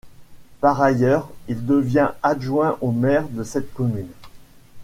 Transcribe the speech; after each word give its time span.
Par 0.61 0.81
ailleurs, 0.81 1.29
il 1.47 1.63
devient 1.63 2.09
adjoint 2.23 2.75
au 2.81 2.89
maire 2.91 3.27
de 3.29 3.43
cette 3.43 3.71
commune. 3.71 4.09